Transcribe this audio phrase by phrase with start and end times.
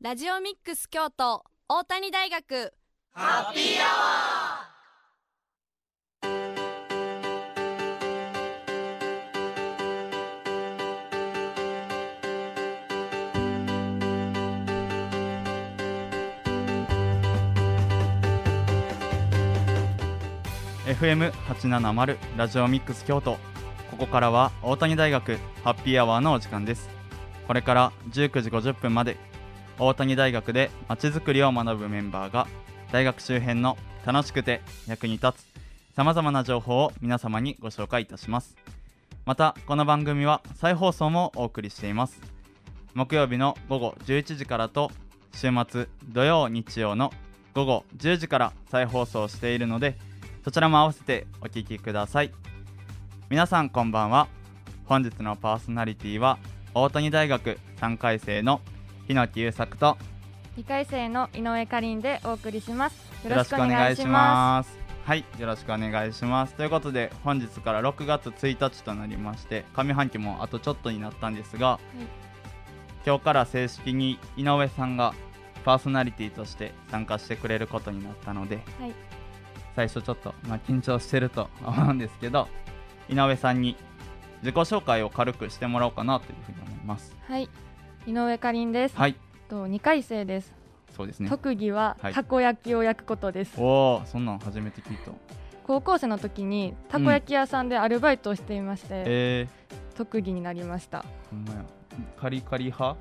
[0.00, 2.72] ラジオミックス京都大谷大学。
[3.14, 23.36] ハッピーアワー FM870 ラジオミックス京都。
[23.90, 26.88] ここからは大谷大学ハッピーアワーのお時間です。
[27.48, 29.16] これから19時50分まで
[29.78, 32.48] 大谷大学でまちづくりを学ぶメンバーが
[32.90, 35.46] 大学周辺の楽しくて役に立つ
[35.94, 38.56] さまざまな情報を皆様にご紹介いたします。
[39.24, 42.20] またこの番組は再放送もお送りしています。
[42.94, 44.90] 木曜日の午後11時からと
[45.32, 47.12] 週末土曜日曜の
[47.54, 49.96] 午後10時から再放送しているので
[50.44, 52.32] そちらも合わせてお聴きください。
[53.28, 54.28] 皆さんこんばんは。
[54.86, 56.38] 本日のパーソナリティは
[56.74, 58.60] 大谷大学3回生の
[59.08, 59.96] 日野木優作と
[60.58, 63.10] 2回生の井上かりんでお送りします。
[63.26, 64.78] よろしくお願いします。
[65.06, 66.52] はいよろしくお願いします。
[66.52, 71.80] ということで本日から6月1日となりまして上半期もあとちょっとになったんですが、
[73.06, 75.14] 今日から正式に井上さんが
[75.64, 78.92] パーソナリティとして参加してくれることになったので、はい。
[79.74, 82.46] 最初ちょっと、まあ、緊張してると思うんですけど
[83.08, 83.76] 井上さんに
[84.42, 87.16] 自己紹介を軽くしてもらおうかなというふうに思います。
[87.26, 87.48] はい
[88.08, 89.16] 井上かりんです、はい。
[89.50, 90.54] と2回生です、
[90.96, 91.28] そうですね。
[91.28, 92.14] 特技ははい。
[92.14, 95.12] たこ焼きを焼くことです、おおそんなん初めて聞いた。
[95.64, 99.48] 高校生の時にたこ焼き屋さんでアルバイトをしていまして、え
[99.94, 101.00] 特技になりました。
[101.00, 101.64] ー、ほんまや。
[102.16, 102.98] カリカリ派？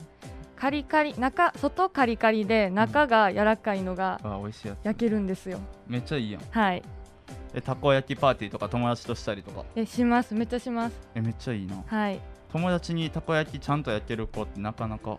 [0.58, 4.84] カリカリ中外カリカリで中が柔らかいのがあ美味しいやつ。
[4.84, 5.60] 焼けるんですよ。
[5.88, 6.42] めっちゃいいやん。
[6.52, 6.84] はい。
[7.54, 9.64] えたこ焼きパーティーとか友達としたりとか？
[9.78, 10.34] えします。
[10.34, 11.00] めっちゃします。
[11.16, 11.82] えめっちゃいいな。
[11.86, 12.20] はい
[12.52, 15.18] 友達にたこ焼きちゃんと焼ける子ってなかなか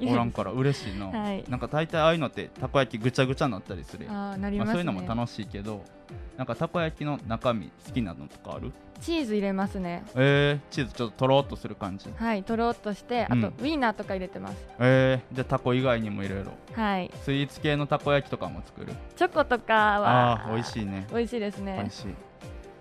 [0.00, 1.44] おらんから嬉しいな、はい。
[1.48, 5.84] なんか大体ああいうのってたこ焼きぐちゃぐちゃになったりするあ、なりますね、そういうのも楽しいけど
[6.36, 8.72] なんかたこ焼きの中身好きなのとかある？
[9.00, 10.04] チーズ入れますね。
[10.14, 12.08] えー、チーズちょっととろっとする感じ？
[12.16, 13.54] はいとろっとしてあと、うん。
[13.60, 14.56] ウインナーとか入れてます。
[14.78, 16.52] えー、じゃあたこ以外にもいろいろ。
[16.72, 17.10] はい。
[17.22, 18.92] スイーツ系のたこ焼きとかも作る？
[19.14, 21.06] チョコとかはああー美味しいね。
[21.10, 21.76] 美味しいですね。
[21.78, 22.14] 美味しい。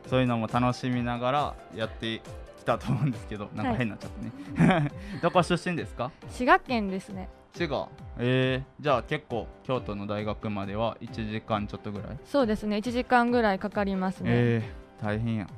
[0.09, 2.21] そういうのも楽しみながらやって
[2.61, 4.11] きたと思うんですけどなんかはい変になっちゃっ
[4.57, 4.91] たね、
[5.21, 6.11] どこ出身ですか？
[6.29, 7.27] 滋賀県ですね。
[7.53, 7.89] 滋賀。
[8.17, 12.17] えー、じゃあ結構京都の大学までは1時間ちょっとぐらい？
[12.25, 12.77] そうですね。
[12.77, 15.47] 1時間ぐらいかかりますね、えー、大変や。
[15.49, 15.53] え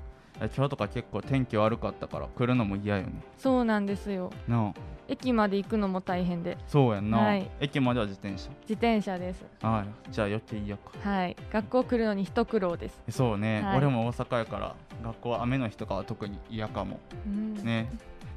[0.50, 3.14] 今日とか結構天気悪かったから来るのも嫌よね。
[3.38, 4.32] そうなんですよ。
[4.48, 4.74] なあ。
[5.08, 6.58] 駅まで行くのも大変で。
[6.68, 7.50] そうやんな、はい。
[7.60, 8.50] 駅までは自転車。
[8.62, 9.46] 自転車です。
[9.62, 10.12] はい。
[10.12, 10.92] じゃあ余計嫌か。
[11.02, 11.36] はい。
[11.52, 13.78] 学校来るのに一苦労です、えそうね、はい。
[13.78, 17.00] 俺も大阪やから学校は雨の日とかは特に嫌かも。
[17.28, 17.56] うん。
[17.56, 17.90] ね。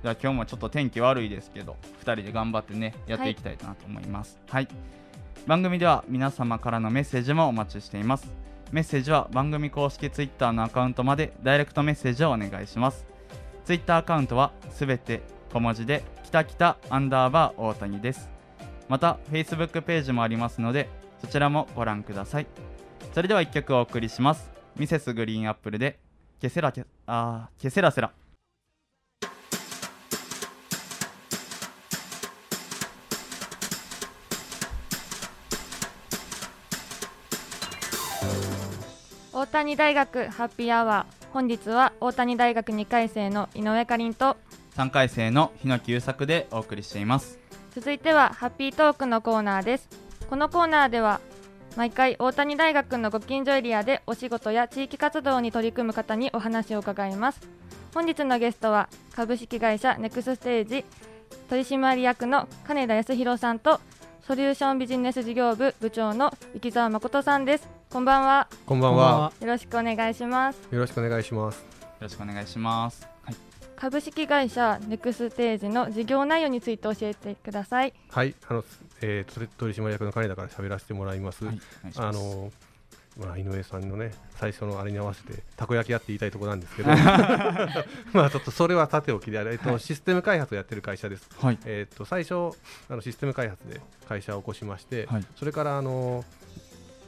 [0.02, 4.38] じゃあ今日もちょっと天気悪いですけど2人で頑張ってねやっていきたいなと思います。
[4.48, 4.68] はい、
[5.46, 13.06] 番組では皆様からのメッセージもお待ちしていますメッセージは番組公式 Twitter のアカウントまでダイレクトメッセージをお願いします。
[13.64, 15.22] Twitter アカウントはすべて
[15.52, 18.28] 小文字できたきたアンダーバー大谷です。
[18.88, 20.88] また Facebook ページもありますので
[21.20, 22.46] そちらもご覧ください。
[23.14, 24.50] それでは1曲お送りします。
[24.76, 25.98] ミセスグリーンアップルで
[26.40, 28.12] ケセラケあケセラセラ。
[39.66, 44.36] 谷大学ハッピーアワー本日は大谷大学2回生の井上かりんと
[44.76, 47.40] 3回生の日野久作でお送りしています。
[47.74, 49.88] 続いてはハッピートークのコーナーです。
[50.30, 51.20] このコーナーでは
[51.74, 57.40] 毎回大谷大学のご近所エリアでお仕事や地域活動に取り組む方にお話を伺います。
[57.92, 60.84] 本日のゲストは株式会社ネクスステージ
[61.50, 63.80] 取締役の金田康弘さんと
[64.24, 69.32] ソリューションビジネス事業部部長の雪澤誠さんですこんばんはこんばんは。
[69.40, 71.60] よろしくお願いしますよろしくお願いします。
[71.60, 71.64] よ
[72.00, 73.36] ろしくお願いします、はい、
[73.76, 78.64] 株式会社ネクステージの事業内容について教えてくださいはい、あの、
[79.00, 81.44] えー、取取締役の金田から喋らせてもらいます。
[81.44, 82.52] はいお願いしますあの、
[83.18, 86.90] まあ、井上さんのね、最初のあれに合わせて、たこ焼きやって言いたいところなんですけど。
[88.12, 91.28] まあ、ちょっとそれはさておきで、えっと、システム開発をやってる会社です。
[91.40, 92.34] はいえっと、最初、
[92.90, 96.24] あのシステム開発で会社を起こしまして、はいそれから、あの。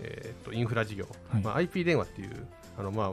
[0.02, 1.42] えっと、インフラ事業、はい。
[1.42, 2.46] まあ、IP 電話っていう、
[2.78, 3.12] あの、まあ、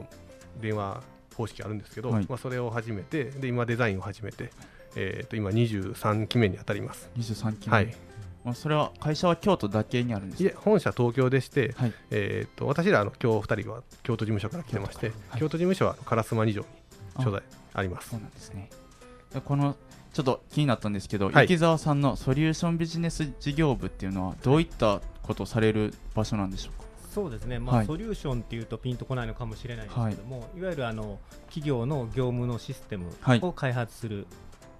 [0.60, 1.02] 電話
[1.36, 2.26] 方式あるんですけど、はい。
[2.28, 4.50] まあ、それを始めて、で、今デザインを始めて。
[4.98, 7.10] えっと、今23期目に当たります。
[7.18, 7.74] 23期目。
[7.74, 7.94] はい。
[8.44, 10.48] まあ、それは会社は京都だけにあるんですか？
[10.48, 11.92] いえ本社東京でして、はい。
[12.10, 16.66] えー、と私らあの今日2人は京都事務所から来てまして、京都事務所は烏丸二条に
[17.16, 17.22] あ。
[17.24, 17.42] 所在
[17.74, 18.08] あります。
[18.08, 18.70] そうなんですね。
[19.34, 19.76] でこの
[20.14, 21.58] ちょっと気になったんですけど、はい。
[21.58, 26.72] さんのソリューションビジネス事業部っていうのはどういったことをされる場所なんでしょう？
[26.72, 26.75] か
[27.16, 27.86] そうですね、まあはい。
[27.86, 33.40] ソリューションっていうとピンとこないのかもしれないですけども、い、わゆるあの企業の業務のシステムはい。
[33.40, 34.26] を開発する、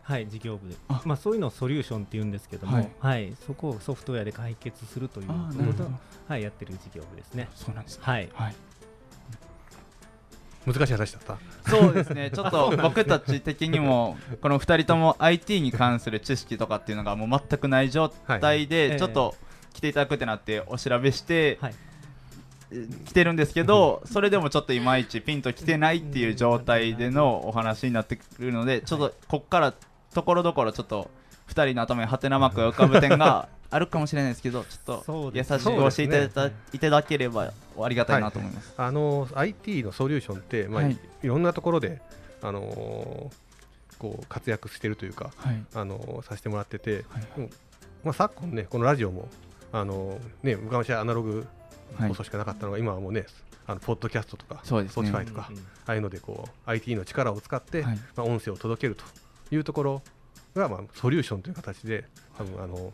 [0.02, 1.00] はい事業部であ。
[1.06, 3.28] まあ、そういうのをソリューションっていうんですけども、ははい。
[3.30, 5.34] いそこをソフトウェアで解決するというこ
[5.72, 5.90] とを、
[6.28, 7.48] はい、やってる事業部ですね。
[7.54, 8.02] そうなんですね。
[8.04, 8.54] はい、はい。
[10.66, 11.70] 難しい話だった。
[11.70, 18.66] そうですね、 ちょっと僕たち的にも、この2人とも IT に関する知識とかっていうのがもう全くない状態はい。
[18.66, 19.34] で、ちょっと
[19.72, 21.74] 来ていただくってなって、お調べして、はい
[23.04, 29.74] 来てるんですけど、それでもちょっといまいちピンと来てないっていう状態でのお話になってくるので、ちょっとこっから
[30.14, 31.10] ところどころ、ちょっと
[31.48, 38.74] 2人の頭にハテナマークが浮かぶ点があるかもしれないですけど、ちょっと優しく教えていただいただければありがたいなと思います。
[38.76, 40.92] あの IT のソリューションって、まあはい。
[40.92, 42.00] い、いろんなところで、
[42.42, 43.46] あのー
[43.98, 45.64] こう活躍してるというか、はい。
[45.74, 47.22] あのーさせてもらってて、はい。
[47.36, 47.48] でも
[48.04, 49.28] まあ、昨今ねこのラジオも、
[49.72, 51.46] あのーね、昔はアナログはい
[51.98, 53.26] 放送しかなかったのが、今はもうね
[53.66, 55.10] あのポッドキャストとかそうですね。
[55.10, 55.62] Spotify とか、うんうん。
[55.86, 57.96] ああいうのでこう IT の力を使って、はい。
[58.16, 59.04] まあ、音声を届けると
[59.54, 60.02] いうところ
[60.54, 62.04] が、まあ、ソリューションという形で
[62.38, 62.92] 多分あの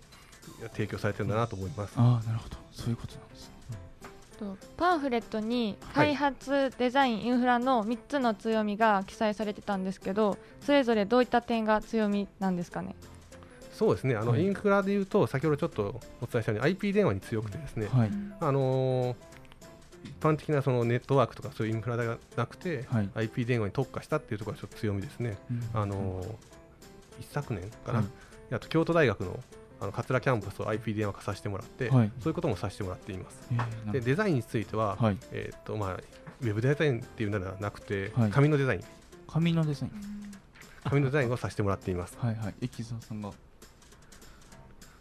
[0.72, 1.94] 提供されてるんだなと思います。
[1.96, 2.56] ああなるほど。
[2.70, 3.52] そういうことなんです
[4.38, 6.14] とパンフレットにはい。
[6.14, 12.96] 開発、デザインインフラの3つの強みが記載されてたんですけどそれぞれどういった点が強みなんですかね？
[13.72, 14.14] そうですね。
[14.16, 14.42] あの、はい。
[14.42, 18.10] インフラでいうと先ほどちょっとお伝えしたように IP 電話に強くてですね、はい。
[18.40, 19.16] あのー
[20.04, 23.10] 一般的なそのネットワークとかそういうインフラがなくて、はい。
[23.14, 25.36] IP 電話に特化したっていうところがちょっと強みですね。
[25.74, 26.26] あのー
[27.20, 28.54] 一昨年かな、はい。
[28.54, 29.38] あと京都大学の
[29.80, 32.12] あの桂キャンパスを IP 電話化させてもらって、はい。
[32.20, 33.48] そういうこともさせてもらっています。
[33.52, 35.18] えーでデザインについては、はい。
[35.30, 38.30] えーっとまあ、ウェブデザインっていうのではなくて、はい。
[38.30, 38.80] 紙のデザイン。
[39.28, 39.92] 紙のデザイン。
[40.84, 42.16] 紙のデザインをさせてもらっています。
[42.18, 42.54] はいはい。
[42.60, 43.30] 駅沢さんが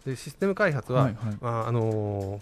[0.06, 1.38] でシステム開発は、はいはい。
[1.42, 2.42] まああのー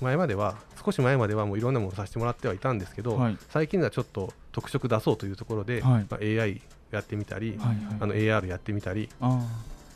[0.00, 3.38] 前までは少し前まではもういろんなものをさせてもらってはいたんですけど、はい。
[3.50, 6.06] 最近ではちょっと特色出そうというところで、はい。
[6.08, 9.46] まあ、AI やってみたり、はいはいあの AR やってみたり、あ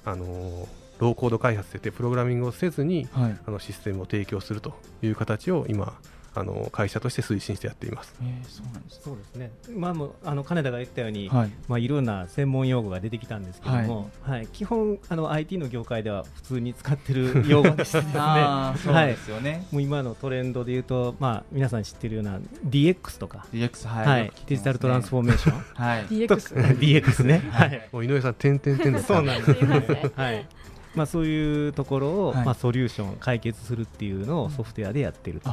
[0.04, 0.66] あのー
[1.00, 5.92] ローコード開発といってプログラミングをせずにあのシステムを提供するという形を今
[6.34, 8.14] あの会社として推進してやっています。
[8.20, 11.50] えーそうなんですそうですね、まあ、もうあの金田が言ったように、はい。
[11.68, 14.46] まあ、いろんな専門用語が出てきたんですけども、はい。
[14.48, 19.66] 基本あの、IT の業界では普通に使ってる用語でしてですね、 ああそうですよね。
[19.70, 24.06] もう今のトレンドで言うと、まあ、皆さん知ってるような DX とか、DX はい。
[24.06, 24.32] はい。
[24.46, 25.60] デジタルトランスフォーメーション。
[25.74, 26.04] はい。
[26.06, 29.54] DX DX ね、はい、もう井上さん、点々点ですそうなんです。
[29.54, 30.12] すいません。
[30.14, 30.46] はい
[30.94, 32.44] まあ、そういうところを、はい。
[32.44, 35.50] まあ、ソリューション解決するっていうのをソフトウェアでやってると。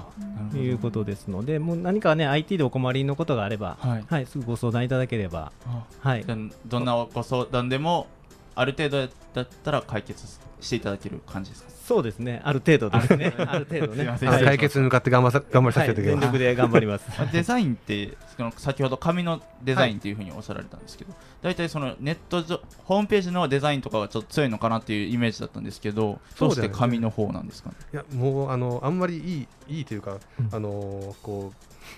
[0.58, 4.06] いうことですので、もう何かね IT でお困りのことがあれば、はい。
[4.08, 6.26] はい、すぐご相談いただければ、あはい。
[6.66, 8.08] どんなご相談でも
[8.56, 10.26] ある程度だったら解決
[10.60, 11.72] していただける感じですか？
[11.82, 16.26] そうですね、ある程度ですね、ある程度ね、解決に向かって頑張さ頑張りさせていただきます。
[16.26, 16.32] はい。
[16.32, 17.10] 全力で頑張ります。
[17.10, 27.76] ま あデザインってその先ほど紙のデザインっていうふうにおっしゃられたんですけど、大体そのネット上ホームページのデザインとかがちょっと強いのかなっていうイメージだったんですけどどうして紙の方なんですかね。
[27.94, 30.50] いやもうあのあんまりいいいいというか、うん。
[30.54, 31.52] あのこ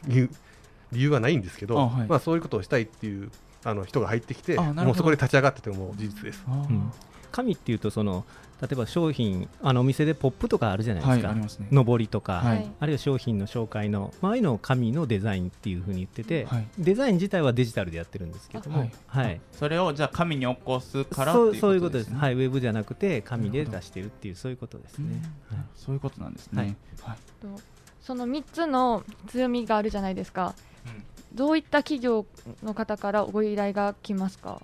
[0.08, 0.30] う理由
[0.92, 2.08] 理由はないんですけど、あはい。
[2.08, 3.30] まあそういうことをしたいっていう
[3.66, 6.44] あの人が入ってきて、もうそこで立ち上がってても事実です。
[6.48, 6.70] あー。
[6.70, 6.92] うん。
[7.32, 8.26] 紙っていうとその
[8.62, 11.68] 例えば商品あのお店でポップとかあるじゃないではすか、いありますね。
[11.72, 12.72] 上りとか、はい。
[12.80, 16.68] あるいは商品の紹介の、まあああいうのを紙のデザインっていうふうに言ってて、はい。
[16.78, 18.92] デザイン自体はデジタルでやってるんですけども、はい。
[19.08, 19.42] はい。
[19.52, 25.10] それをじゃあ紙に起こすからってそういうそういうことです、ねはい、ウェブじゃなくて紙で出してるっていうそういうことですうん。
[25.10, 25.60] ね、はい。
[25.76, 26.78] そういうことなんですね。
[27.02, 27.18] はい。
[27.42, 27.60] と
[28.02, 30.56] その3つの強みがあるじゃないですか、
[30.86, 32.26] うんどういった企業
[32.64, 34.62] の方からご依頼が来ますか？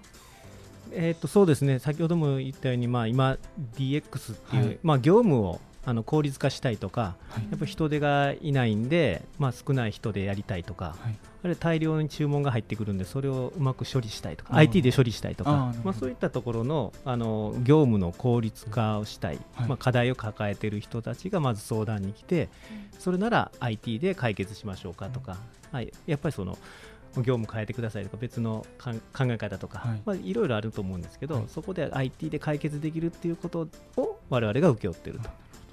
[0.91, 1.79] えー、とそうですね。
[1.79, 3.37] 先ほども言ったように、まあ、今
[3.75, 4.79] DX っていう、はい。
[4.81, 5.59] まあ、業務を
[5.89, 7.47] あの効率化したいとかはい。
[7.49, 11.17] やっぱ人手がいないんで、まあ、少ない人でやりたいとか、はい。
[11.43, 19.67] あるいは大量に注文が入ってくるんでそれをうまく処理したいとか IT で処理したいとかまあ、そういったところのあの業務の効率化をしたい、はい。
[19.67, 22.49] まあ、課題を抱えている人たちがまず相談に来て
[22.99, 25.37] それなら IT で解決しましょうかとか、
[25.71, 26.57] はい、やっぱりその
[27.17, 28.93] 業務変えてくださいとか別の考
[29.23, 30.01] え方とか、はい。
[30.05, 31.43] まあ、いろいろあると思うんですけど、はい。
[31.47, 33.67] そこで IT で解決できるっていうこと
[33.97, 35.29] を我々が請け負っていると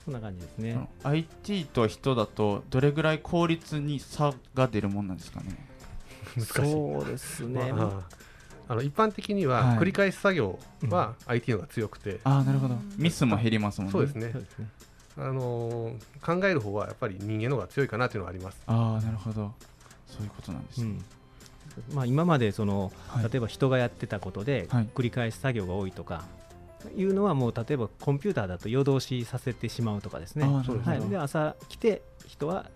[0.06, 0.88] そんな感じですね。
[1.02, 5.46] IT と人だとどれぐらい効率に差が出るもんなんですかね。
[6.38, 6.52] 難しい。
[6.52, 8.16] そうですね、まあ
[8.68, 9.78] あの一般的にははい。
[9.78, 10.58] 繰り返し作業
[10.88, 12.76] は IT の方が強くて、ああなるほど。
[12.96, 13.92] ミスも減りますもんね。
[13.92, 14.32] そうですね。
[15.18, 18.60] あのー考える方はやっぱり人間の方が強いかなというのはあります。
[18.66, 19.52] ああなるほど。
[20.06, 20.98] そういうことなんですね、
[21.90, 21.94] うん。
[21.96, 23.24] まあ、今までその、はい。
[23.24, 24.88] 例えば人がやってたことではい。
[24.94, 26.24] 繰り返し作業が多いとか、
[26.94, 30.46] いうのはもう例えばコンピューターだと夜通しさせてしまうとかですね。
[30.46, 32.66] はい、で朝来て人は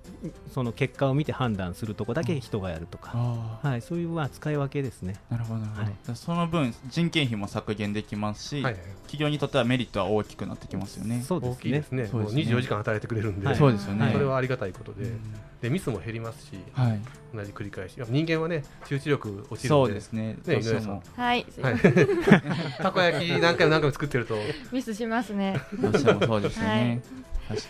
[0.52, 5.17] その結果を見て判断するとこだけ人がやるとか、ああはい、そういうまあ使い分けですね。
[5.29, 6.17] なるほどなるほど、はい。
[6.17, 8.76] その分人件費も削減できますし、はい。
[9.02, 11.23] 企業にとってはメリットは大きくなってきますよね。
[11.23, 11.57] そうですね。
[11.57, 12.02] 大きいですね。
[12.05, 12.23] ですね。
[12.23, 13.57] 24時間働いてくれるんで、はい。
[13.57, 15.21] そうですよね、はいそれはありがたいことで,、うん。
[15.61, 16.52] でミスも減りますし。
[16.73, 17.00] はい
[17.34, 17.94] 同じ繰り返し。
[18.08, 20.37] 人間はね集中力落ちるそのでうですね。
[20.46, 21.76] ね井上もはい、はい、
[22.78, 24.37] たこ焼き何回も何回も作ってると。
[24.72, 25.60] ミスしますね。
[25.80, 27.02] どうしてもそうですよね、
[27.49, 27.68] 確か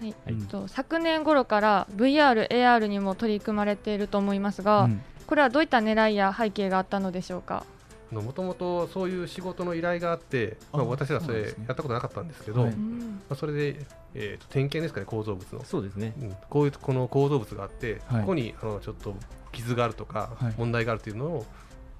[0.00, 0.14] に。
[0.24, 0.46] はい、うん。
[0.46, 5.02] と昨年頃から VR、AR にも取り組まれていると思いますが、うん。
[5.26, 7.64] これはどういった狙いや背景があったのでしょうか？
[8.12, 12.70] もともとそういう仕事の依頼があって、まあ、あ私らそれやったことなかったんですけど、はい。
[12.70, 16.12] まうんあ、それで、えーと点検ですかね構造物の、そうですね。
[16.20, 18.20] うん、こういうこの構造物があって、はい。
[18.20, 19.14] ここにあのちょっと
[19.52, 20.54] 傷があるとか、はい。
[20.56, 21.46] 問題があるというのを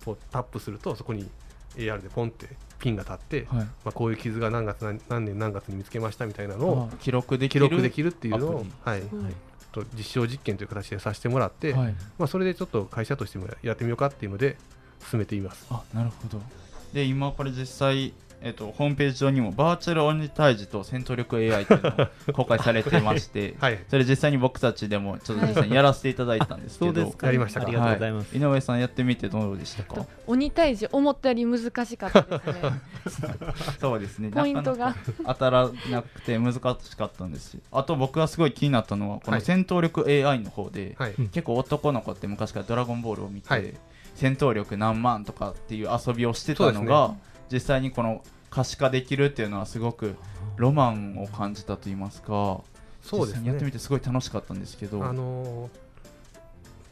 [0.05, 1.29] こうタップするとそこに
[1.77, 2.49] AR でポンって
[2.79, 3.65] ピンが立って、はい。
[3.65, 9.11] まあ、こういう傷が何月何何年何月に見つけましたみたいなのをあ記録でき記る録できるっていうのをはい、はい。
[9.77, 14.57] と実証実験という形でさせてもらって、はい、まあ、それでちょっと会社としてもやってみようかっていうので
[15.11, 15.67] 進めています。
[15.71, 16.41] あなるほど。
[16.93, 18.13] で今これ実際
[18.43, 27.27] えっと、ホームページ上にもバーチャル鬼退治と戦闘力 AI っていうのが 公開されてまして、 はい、それ実際に僕たちでもちょっと実際にやらせていただいたんですけど、そうですか。
[27.27, 27.67] やりましたか？
[27.67, 29.95] ありがとうございます、井上さんやってみてどうでしたか？
[29.97, 32.41] と鬼退治思ったより難しかったで
[33.11, 33.35] すね。
[33.81, 34.31] そうですね。
[34.31, 34.95] ポイントが。
[35.25, 37.53] 当たらなくて難しかったんです。
[37.53, 39.41] しあと僕がすごい気になったのはこのはい。
[39.43, 40.97] 戦闘力 AI の方で、
[41.33, 43.75] 結構男の子って昔から「ドラゴンボール」を見て、はい
[44.17, 47.15] 戦闘力何万とかっていう遊びをしてたのが、
[47.53, 50.17] 実際にこの可視化できるっていうのはすごく
[50.57, 52.61] ロマンを感じたと言いますか
[53.03, 53.73] そうです実際にやってみね。
[53.73, 55.05] てすごい楽しかったんですけど。
[55.05, 55.87] あのー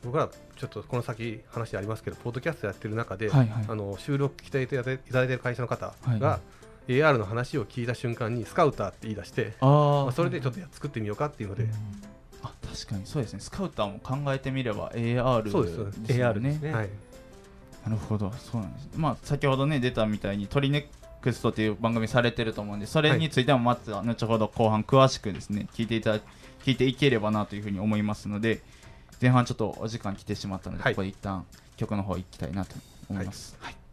[0.05, 3.65] 僕らちょっとこの先話ありますけど、ポッドキャストやってる中で、はいはい。
[3.67, 6.41] あの収録来ていただいていただいてる会社の方はいが、
[6.89, 10.03] AR の話を聞いた瞬間にスカウターって言い出して、あー。
[10.05, 11.67] まあ、それでちょっとや作ってみようかっていうので、
[12.43, 13.41] あ確かにそうですね。
[13.41, 16.21] スカウターも考えてみれば AR ですそうですです。
[16.21, 16.73] よ AR ですね。
[16.75, 16.91] はい、
[17.85, 18.33] なるほど。
[18.33, 20.87] そうなんですまあ先ほどね出たみたいにトリネッ
[21.21, 26.21] クストっていう番組されてると思うんでそれについてもまた後ほど後半詳しくですね聞いていただ
[26.65, 28.63] 聞いていければなというふうに思いますので
[29.21, 30.95] 前半ちょっとお時間来てしまったので、はい。
[30.95, 32.75] ここで一旦曲の方行きたいなと
[33.09, 33.84] 思います、はい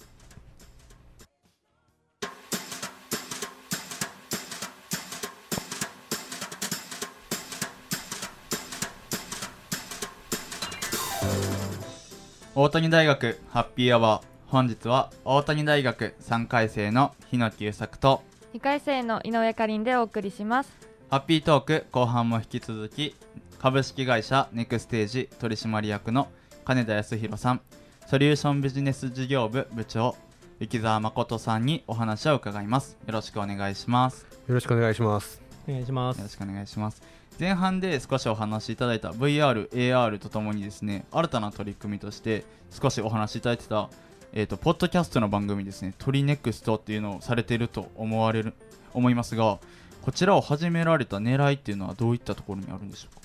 [12.61, 14.23] 大谷大学ハッピーアワー。
[14.45, 18.21] 本日は大谷大学3回生の日野久作と
[18.53, 20.71] 2回生の井上かりんでお送りします。
[21.09, 23.15] ハッピートーク後半も引き続き
[23.57, 26.27] 株式会社ネクステージ取締役の
[26.63, 27.61] 金田康弘さん
[28.05, 30.15] ソリューションビジネス事業部部長
[30.59, 32.95] 雪澤誠さんにお話を伺います。
[33.07, 34.27] よろしくお願いします。
[34.47, 35.41] よろしくお願いします。
[35.67, 36.17] お願いします。
[36.19, 43.89] よろしくお願いします前半で少しお話しいただいた VR、AR とともにですね新たな取り組みとして少しお話しいただいてた
[44.31, 48.53] えー、とポッドキャストの番組ですね、トリネクストっていうのをされていると思われる
[48.93, 49.57] 思いますが、
[50.03, 53.21] こちらを始められた狙いっていうのはどういったところにあるんでしょうか？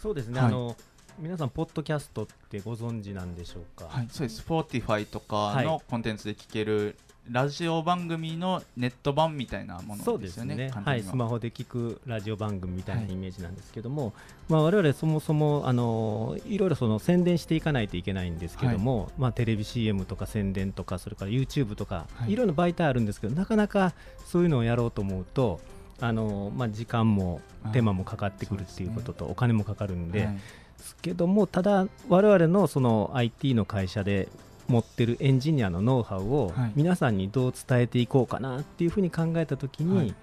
[0.00, 0.76] そうですね、はいあの
[1.18, 4.44] 皆さんポッドキャストってご存知なんでしょうか、はい、そうです。
[4.46, 6.96] Spotify とかはいのコンテンツで聞ける、
[7.30, 10.24] ラジオ番組のネット版みたいなものでよね。
[10.24, 10.96] ですすね、簡単には。
[10.96, 14.14] い、スマホで聞くラジオ番組みたいなはいイメージなんですけども、
[14.48, 22.32] まあ、我々そもそもあのいろいろその宣伝していかないといけないんですけども、まあ、テレビ CM とか宣伝とかそれから YouTube とか、はい。
[22.32, 23.92] い、ろいろな媒体あるんですけどなかなか
[24.24, 25.60] そういうのをやろうと思うと
[26.00, 27.40] あの、まあ、時間も
[27.72, 30.38] 手間もかかってくるっていうことと、お金もかかるんで、はい。
[30.78, 34.28] ですけどもただ我々のその IT の会社で
[34.68, 36.72] 持ってるエンジニアのノウハウをはい。
[36.76, 40.16] 皆さんにどう伝えていこうかなっていうふうに考えたときに、はいはい。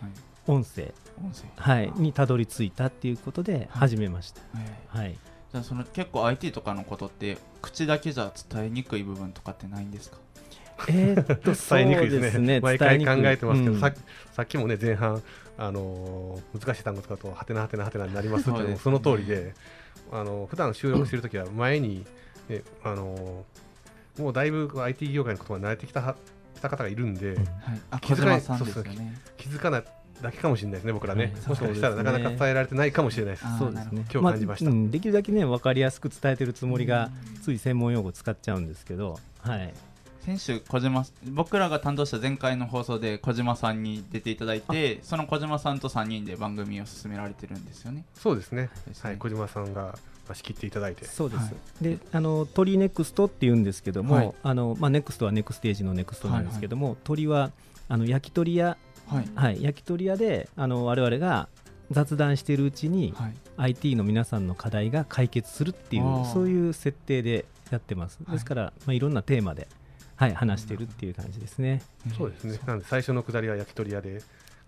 [0.48, 1.44] 音声、音声。
[1.56, 4.42] はい、にたどり着いたっていうことで始めました。
[4.92, 5.06] はい。
[5.06, 5.14] はい、
[5.52, 10.18] じゃあその結構 IT とかのことって口だけじゃ伝えにくい部分とかってないんですか？
[10.90, 12.60] えーっと 伝えにくいですね。
[12.60, 13.80] 毎回考えてますけど、うん。
[13.80, 13.92] さ
[14.34, 15.24] さっきもね前半
[15.58, 19.54] あのー難しい単語使うとはてなはてなはてなになりますっていうのその通りで、
[20.12, 22.06] あの普段収録してるときは前に、
[22.50, 23.65] ねあのー
[24.18, 26.16] もうだいぶ IT 業界のことが慣れてきたは
[26.56, 27.36] きた方がいるんで、
[28.02, 29.22] 気づかない島さんですよね。
[29.38, 29.84] 気づかない
[30.22, 33.46] だけかもしれないですね僕らね、はいもしかしたらなかなか伝えられてないかもしれないです。
[33.60, 34.06] そうですね。
[34.12, 34.70] 今日感じました。
[34.70, 34.92] あうん。
[34.92, 37.10] できるだけね分かりやすく伝えてるつもりが
[37.42, 39.74] つい専門用語使っちゃうんですけど、はい、
[40.22, 48.06] 先週小島僕らが担当した前回の放送で小島さんに出ていただいてその小島さんと3人で番組を進められてるんですよね。
[48.16, 48.70] そうですね。
[48.88, 49.10] ですね。
[49.10, 51.05] はい、小島さんがまあ仕切っていただいて。
[51.05, 51.51] そうです、は
[51.82, 51.84] い。
[51.84, 54.34] であの鳥ネクストっていうんですけども、はい。
[54.41, 57.51] あのまあ、ネクストはネクステージのネクストなんですけども、鳥は
[57.88, 58.77] あの焼き鳥屋、
[59.08, 59.29] はい。
[59.36, 61.48] はい、焼き鳥屋であの我々が
[61.91, 63.34] 雑談しているうちに、はい。
[63.58, 66.25] IT の皆さんの課題が解決するっていあうー。
[66.25, 68.34] そういう設定でやってます、はい。
[68.34, 69.67] ですから、まあ、いろんなテーマで、
[70.15, 71.82] はい、話してるっていう感じですね。
[72.17, 72.60] そうですね。
[72.65, 74.22] なんで最初の下りは焼き鳥屋で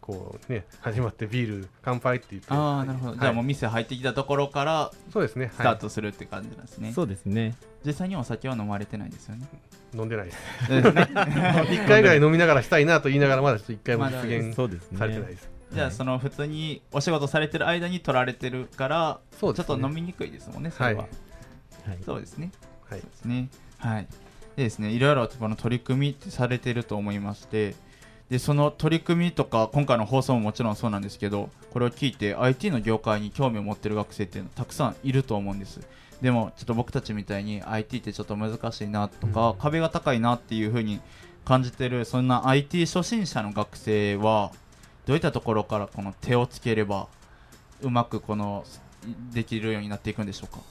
[0.07, 2.47] こうね始まってビール乾杯って言って。
[2.49, 5.51] ああなるほど、じゃあもうはい店入ってきたところからそうですね。
[5.53, 7.55] スタートするって感じなんですね、そうですね。
[7.85, 9.45] 実際にお酒は飲まれてないですよね。
[9.51, 10.25] はい、飲んでない。
[10.25, 10.37] です
[10.69, 11.07] ですね
[11.71, 14.97] 一回ぐらい飲みながらしたいなと言いながらまだちょっと一回も実現そうですね。
[14.97, 15.49] されてないです。
[15.73, 19.65] じゃあその普通にお仕事されてる間に取られてるからそうですね。
[19.65, 21.09] ちょっと飲みにくいですもんねそれは、はい。
[21.89, 22.51] はいそうですね。
[22.89, 22.99] はい。
[23.01, 23.49] そうですね。
[23.77, 24.07] はい。
[24.55, 27.75] でですねいろいろこの取り組みってされてると思いまして
[28.29, 35.79] でその取り組みとか今回の放送ももちろんそうなんですけどこれを聞いて IT の業界に興味を持ってる学生っていうのたくさんいると思うんです。
[36.21, 40.99] でもちょっと僕たちみたいに IT ってちょっと難しいなとか、壁が高いなっていう風に
[41.45, 44.51] 感じてるそんな IT 初心者の学生は
[45.05, 47.07] どういったところからこの手をつければ
[47.81, 48.65] うまくこの
[49.31, 50.61] できるようになっていくんでしょうか？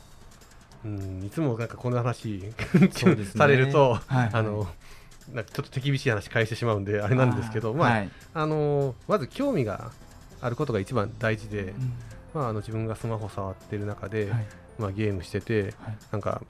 [0.84, 2.52] うんいつもなんかこの話
[2.92, 3.38] そうですね。
[3.38, 4.30] されると、はい。
[4.32, 4.66] あの
[5.32, 8.10] なんかちょっと手厳しい話返してしまうんであれなんですけどまあ、はい。
[8.34, 9.90] あのまず興味が
[10.40, 11.92] あることが一番大事で、うん。
[12.34, 14.46] まあ、あの自分がスマホ触ってる中で、はい。
[14.78, 15.72] まあ、ゲームしてて、はい。
[16.12, 16.42] なんか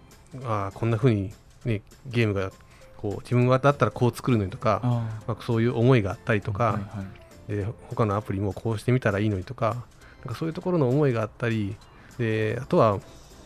[0.43, 1.33] あーこんな風に
[1.65, 2.51] ねゲームが
[2.99, 4.87] こう自分はだったらこう作るのにとか、あ
[5.27, 7.05] まあ、そういう思いがあったりとか、ーはいは
[7.49, 7.57] い。
[7.57, 9.85] で他のアプリもこうしてみたらいいのにとか
[10.25, 11.77] なんかそういうところの思いがあったり
[12.19, 12.99] であとは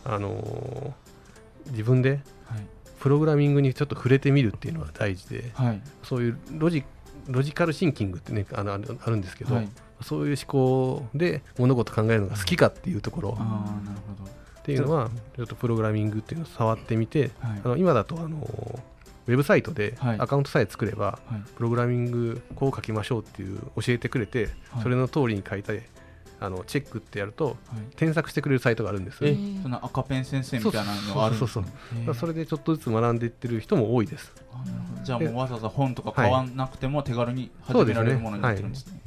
[0.03, 0.91] あのー
[1.69, 2.65] 自分ではい
[3.01, 5.81] プログラミングにちょっと触れてみるっていうのが大事ではい。
[6.03, 6.83] そういうロジ
[7.27, 8.77] ロジカルシンキングってねあのあ
[9.09, 9.69] るんですけど、はい。
[10.01, 13.37] そういう思考で物事考えるのが好きかっていうところ。
[13.39, 14.29] ああなるほど。
[14.29, 17.61] っていうのはちょっとプログラミングっていうのを触ってみてはい。
[17.65, 18.37] あの今だとあの
[19.27, 20.19] ウェブサイトではい。
[20.19, 21.41] アカウントさえ作れば、はい。
[21.55, 24.83] プログラミングこう書きましょうっていう教えてくれて、はい。
[24.83, 25.89] それの通りに書いて
[26.43, 27.55] あのチェックってやるとはい。
[27.95, 29.19] 添削してくれるサイトがあるんです。
[29.61, 34.33] その赤ペン先生みたいなのがあるんですか、ね、だからそれでちょっとずつ学んでいってる人も多いです。
[35.03, 39.01] じゃあもうわざわざ本とか買わなくても手軽に始められるものになってるんですね。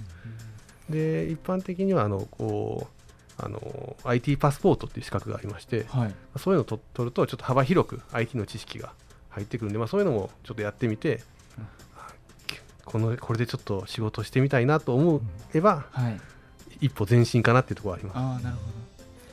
[0.89, 6.15] で一般的にはあのこうあの IT パスポートっていう資格がありましてはい。
[6.39, 8.93] そういうのをと取るとちょっと幅広く IT の知識が
[9.31, 11.17] 入ってくるんで、まあ、そういうのもちょっとやってみて、
[11.59, 11.65] うん。
[11.97, 12.07] あ
[12.85, 15.21] このこれでちょっと仕事してみたいなと思
[15.53, 16.21] えば、はい
[16.85, 18.17] 一歩前進かなっていうところがあります。
[18.19, 18.63] ああなるほ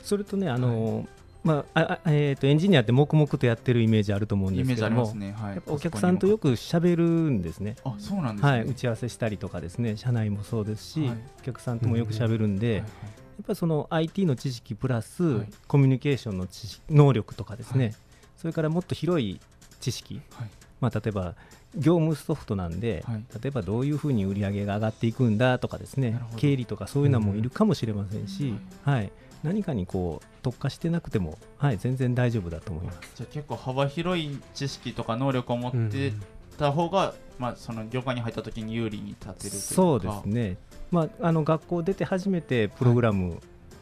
[0.02, 1.06] それとねあの、
[1.44, 5.32] まあああえー、とエンジニアって黙々とやってるイメージあると思うんですけども、ますね。
[5.32, 5.54] はい。
[5.54, 7.76] やっぱお客さんとよく喋るんですね。
[7.84, 8.50] あそうなんですね。
[8.50, 9.96] はい、打ち合わせしたりとかですね。
[9.96, 11.18] 社内もそうですし、はい。
[11.40, 15.48] お客さんともよく喋るんで、はいやっぱりその IT の知識プラス、はい。
[15.66, 17.94] コミュニケーションの知識能力とかですね、はい。
[18.36, 19.40] それからもっと広い
[19.80, 20.50] 知識、はい
[20.82, 21.34] まあ、例えば
[21.76, 23.24] 業務ソフトなんで、はい。
[23.40, 28.52] 例えばどういうふうに売り上げが上がっていくんだとかですね経理とかそういうのもいるかもしれませんし、
[28.84, 29.10] はい、
[29.42, 32.98] 何かにこう特化してなくても、はい、全然大丈夫だと思います。
[33.14, 36.12] じゃあ結構幅広い知識とか能力を持うんって
[36.58, 39.58] た方が、まあ、その業界に入った時に有利に立てるというか。
[39.74, 40.56] そうですね、
[40.90, 43.40] まあ、あの学校出て初めてプログラム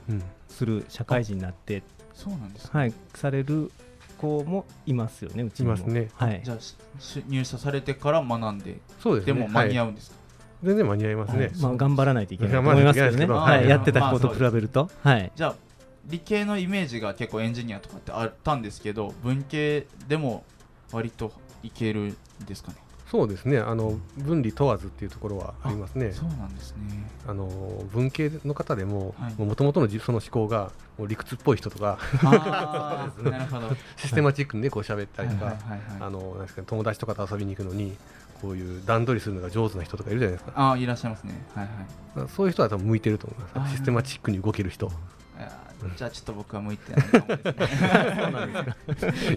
[0.09, 0.23] うん。
[0.49, 1.83] する社会人になって、
[2.13, 3.71] そうなんですね、はい、される
[4.21, 5.75] 子もいますよね、うちにも。
[5.75, 6.11] いますね。
[6.15, 6.41] はい。
[6.45, 6.59] じゃあ
[7.29, 9.33] 入社されてから学んでそうですね。
[9.33, 10.17] でも間に合はいうんですか、
[10.63, 11.51] 全然間に合いますね。
[11.61, 14.91] まあ、頑張らないといけないと思いますけどね、はい、やってた子と比べると。
[15.03, 15.33] はい。
[15.35, 15.55] じゃあ
[16.07, 20.45] 理系のイメージが結構エンジニアとかってあったんですけど文系でも
[20.93, 22.79] 割といけるんですかね？
[23.11, 23.59] そうですね。
[23.59, 26.13] あの分離問わずっていうところはありますね。
[26.13, 27.11] そうなんですね。
[27.27, 27.49] あの
[27.93, 29.35] 文系の方でもはい。
[29.43, 31.99] もともとのじその思考がもう理屈っぽい人とか
[33.97, 35.57] システマチックにねこう喋ったりとか、
[35.99, 37.97] あのなんですかね友達とかと遊びに行くのに
[38.41, 40.53] こういう段取りするのが上手な人とかいるじゃないですか。
[40.55, 41.45] ああいらっしゃいますね。
[41.55, 41.75] はいはい。
[42.15, 43.73] まあそういう人は多分向いてると思います。
[43.73, 44.93] システマチックに動ける人
[45.97, 47.07] じゃあちょっと僕は向いてない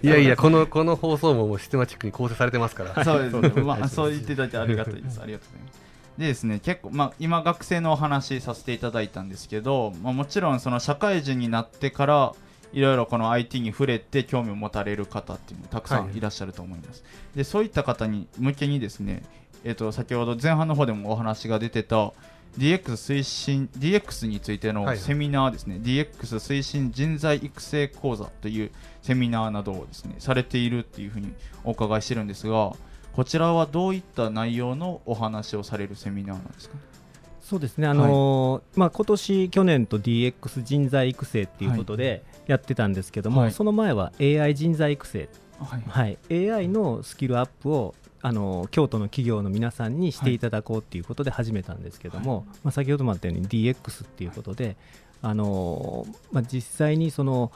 [0.02, 5.20] いやいやこのこの放送ももうシステマチックに構成されてますから そうですね、まあ、そう言っていただいてありがたいです。
[5.22, 5.84] ありがとうございます。
[6.18, 12.32] でですね、結構、まあ、今学生のお話させていただいたんですけど、まあ、もちろんその社会人になってから
[12.72, 17.02] いろいろこの IT に触れて興味を持たれる方っていうのたくさんはいいらっしゃると思います。
[17.34, 19.24] で、そういった方に向けにですね、
[19.64, 22.12] えっ、と先ほど前半の方でもお話が出てた
[22.58, 28.70] DX 推進 DX についてのはいセミナーですね、DX 推進人材育成講座という
[29.02, 31.32] セミナーなどをですねされているっていうふうに
[31.64, 32.72] お伺いしてるんですが
[33.12, 36.76] こちらはどういった内容のお話をされるセミナーなんですか？
[37.40, 43.52] そうですね、あのー、まあ今年去年と DX 人材育成っていうことでやってたんですけども、はい。
[43.52, 45.82] その前は AI 人材育成、はい。
[45.86, 54.76] はい、AI のスキルアップをあのー京都の企業の皆さんにしていただこうっていうことで始めたんですけども、まあ、先ほどもあったように DX っていうことで、
[55.20, 57.52] あのーまあ、実際にその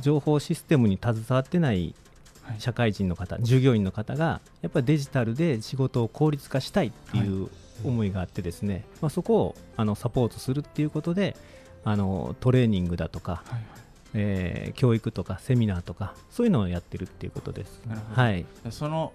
[0.00, 1.96] 情報システムに携わってない
[2.42, 2.60] はい。
[2.60, 7.48] 社会人の方、従業員の方がやっぱりデジタルで仕事を効率化したいっていう
[7.82, 11.36] 思いがあってですね、まあ、そこをあのサポートするっていうことで
[11.82, 13.64] あのトレーニングだとか、はい
[14.14, 17.82] えー教育とかセミナーとかそういうのをやってるっていうことです。
[18.14, 19.12] はい、その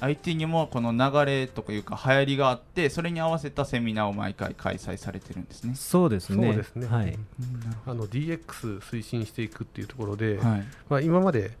[0.00, 5.74] IT にもこの流れとかいうか流行りがあってそれに合わせたセミナーを毎回開催されてるんですね。
[5.74, 6.46] そうですね。
[6.48, 7.20] そうですね、はい、うん。
[7.86, 10.64] あの DX 推進していくっていうところで、はい。
[10.88, 11.52] まあ、今まで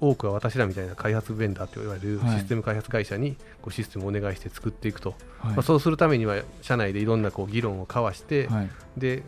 [0.00, 2.38] 多くは私らみたいな開発ベンダーと言われるはい。
[2.38, 5.54] システム開発会社にこうシステムをお願いして作っていくと、はい。
[5.54, 8.70] まあ、そうするためには社内でいろんなこう議論を交わして、はい。
[8.96, 9.22] で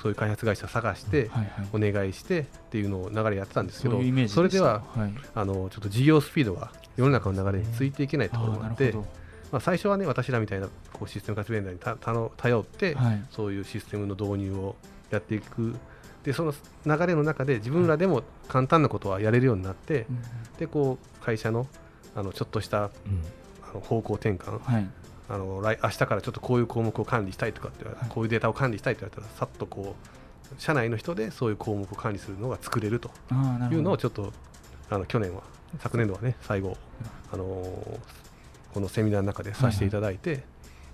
[0.00, 1.30] そういう開発会社を探して、
[1.74, 4.82] お願いしてっていうのを流れやってたんですけどそれでは
[5.34, 8.94] あのちょっと事業スピードが世の中の流れについていけないところあーがあって
[9.50, 13.24] まあ、最初はね私らみたいなこうシステム開発ベンダーにたたの頼って、どはい。
[13.30, 14.76] そういうシステムの導入を
[15.10, 15.74] やっていく。
[16.24, 16.52] でその
[16.84, 20.18] 流れの中で自分らでも簡単なことはやれるようになって、うん
[20.58, 21.66] でこう会社の
[22.14, 22.90] あのちょっとしたうん。
[23.68, 24.58] あの方向転換。
[24.58, 24.88] はい。
[25.28, 27.94] あの来明日からちょっとこういう項目を管理したいとかってはい。
[28.08, 33.10] こういうデータを管理したいと言われたらさっとこう社内の人でそういう項目を管理するのが作れると
[33.72, 34.32] いうのをちょっと
[34.90, 35.42] あの去年は
[35.78, 36.76] 昨年度はね最後、
[37.32, 38.20] あのー
[38.72, 40.42] このセミナーの中でさせていただいて、で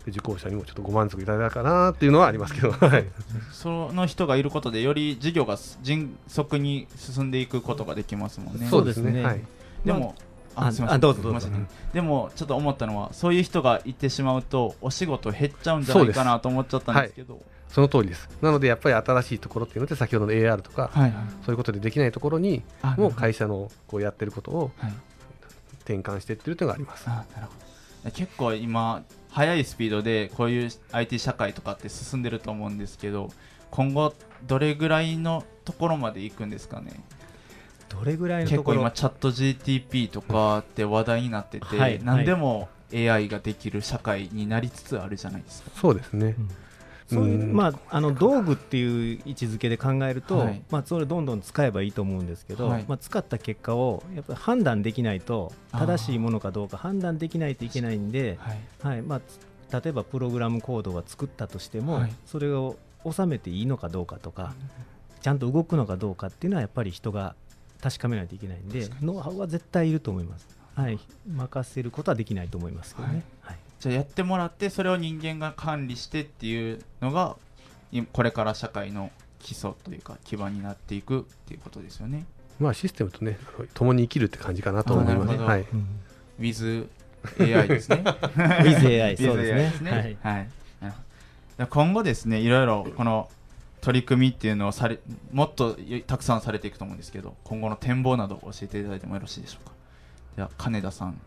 [0.09, 3.07] 受講者にもちょっとご満足いただいたかなっていうのはありますけど、はい、
[3.53, 8.67] その人がいることでより事業が迅速に進んでいくことができますもんね。
[8.69, 9.23] そうですね。
[9.23, 9.41] はい。
[9.85, 10.23] でも、あ
[10.57, 10.91] すいません。
[10.91, 11.49] あどうぞどうぞ。
[11.93, 17.41] でもちょっと思ったのはそういう人がいてしまうとお仕事減っちゃうんじゃないかなと思っちゃったんですけど。
[17.69, 18.29] その通りです。
[18.41, 21.13] なのでやっぱり新しいところっていうので先ほどの AR とか、はいはい。
[21.45, 24.93] そういうことでできないところにあもう会社のこうやってることをはい。
[25.81, 27.05] 転換していってるというのがあります。
[27.07, 27.53] あなるほ
[28.05, 28.11] ど。
[28.11, 33.31] 結構今速いスピードでこういう IT 社会とかって進んでると思うんですけど
[33.71, 34.15] 今後
[34.47, 36.93] どれぐらいのところまで行くんですかね？
[37.89, 38.79] どれぐらいのところ？
[38.79, 45.71] 結構今チャット GTP とかって話題になってて、はい何でも AI ができる社会になりつつあるじゃないですか。
[45.75, 46.37] そうですね。
[47.09, 50.63] そういう、うんまあ、あの道具っていう位置づけで考えると、はい。
[50.71, 52.85] まあ、それどんどん使えばいいと思うんですけど、はい。
[52.89, 58.59] まあ、使った結果をやっぱり判断できないと正しいものかどうか判断できないといけないんで、はい。
[58.83, 59.03] はい。
[59.03, 59.39] まあ、つ
[59.85, 62.13] 例えばプログラムコードが作ったとしても、はい。
[62.25, 62.77] それを
[63.09, 64.55] 収めていいのかどうかとか
[65.21, 67.37] ちゃんと動くのかどうかっていうのはやっぱり人が
[67.87, 70.99] 確かめないといけないんでノウハウは絶対いると思います、はい、
[71.33, 73.57] 任せることはできないと思いますけどね、はい。
[73.79, 77.37] じゃあやってもらってそれを人間が管理してっていうのが
[77.93, 82.27] いこれから社会の基礎というか基盤になっていくっていうことですよね。
[82.59, 83.39] まあシステムとね
[83.75, 85.39] 共に生きるって感じかなと思います。
[85.39, 85.61] はい。
[85.61, 85.87] うん。
[86.41, 86.89] With
[87.39, 88.03] AI ですね。
[88.03, 89.91] With AI そうですね。
[90.23, 90.47] ははいい。
[90.81, 90.99] なるほ
[91.59, 91.65] ど。
[91.65, 93.29] で今後ですね、いろいろこの
[93.81, 94.99] 取り組みっていうのをされ
[95.33, 99.75] もっとたくさんされていくと思うんですけど、今後の展望など教えていただいてもよろしいでしょうか？
[100.37, 101.21] では金田さん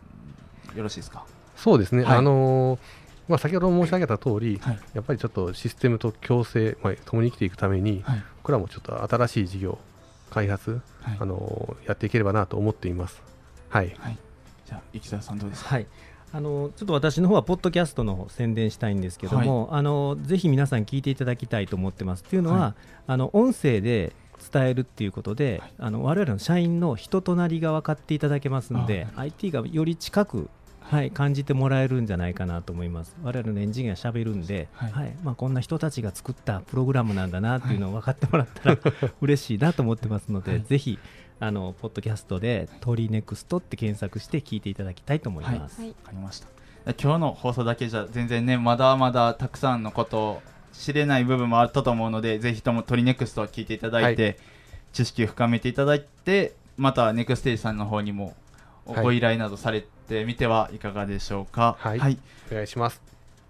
[0.75, 1.25] よろしいですか？
[1.55, 2.03] そうですね。
[2.03, 2.79] はいあのー
[3.27, 9.77] まあ先ほど申し上げた通り、はいやっぱりちょっとシステムと共生、まあ、共に生きていくために、はい僕らもちょっと新しい事業
[10.31, 13.21] 開発、はいあのーやっていければなと思っています。
[13.69, 13.95] はい。
[13.99, 14.17] はい。
[14.65, 15.75] じゃあ生田さんどうですか？
[15.75, 15.88] はい
[16.31, 22.23] あのちょっと私の方はポッドキャストの宣伝したいんですけども、あのぜひ皆さん聞いていただきたいと思ってます。
[22.23, 22.73] というのは、はい。
[23.07, 24.13] あの音声で
[24.51, 25.73] 伝えるっていうことで、はい。
[25.79, 30.49] あの我々の社員の人となりが分かっていただけますのであ、IT がより近く、
[30.81, 33.15] はい、感じてもらえるんじゃないかなと思います。
[33.23, 35.09] 我々のエンジニアしゃべるんで、ははい。
[35.09, 38.77] いまあ、こんな人たちが作ったプログラムなんだなっていうのを分かってもらったら
[39.21, 40.61] 嬉しいなと思ってますので、はい。
[40.61, 40.99] ぜひ
[41.39, 45.82] あのポッドキャストで「トリネクスト」って検索して聞いていただきたいと思います。
[45.82, 46.47] はいわかりました。
[46.99, 50.41] 今日の放送だけじゃ全然ね、まだまだたくさんのことを
[50.73, 54.39] 知れない部分もあったと思うので、ぜひともトリネクストを聞いていただいて、
[54.93, 58.36] 知識を深めていただいて、またネクステージさんの方にも
[58.86, 61.78] はいご依頼などされてみてはいかがでしょうか。
[61.80, 62.17] はい
[62.52, 63.02] お願いします。